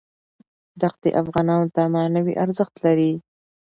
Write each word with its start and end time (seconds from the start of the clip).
دښتې 0.81 1.09
افغانانو 1.21 1.67
ته 1.75 1.81
معنوي 1.95 2.33
ارزښت 2.43 2.75
لري. 2.85 3.11